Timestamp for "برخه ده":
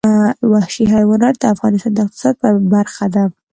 2.73-3.23